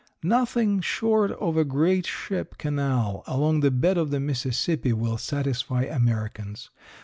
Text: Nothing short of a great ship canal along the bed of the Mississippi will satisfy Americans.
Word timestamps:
Nothing 0.23 0.81
short 0.81 1.29
of 1.33 1.55
a 1.57 1.63
great 1.63 2.07
ship 2.07 2.57
canal 2.57 3.23
along 3.27 3.59
the 3.59 3.69
bed 3.69 3.99
of 3.99 4.09
the 4.09 4.19
Mississippi 4.19 4.93
will 4.93 5.19
satisfy 5.19 5.83
Americans. 5.83 6.71